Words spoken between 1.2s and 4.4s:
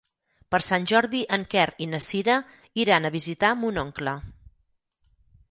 en Quer i na Cira iran a visitar mon oncle.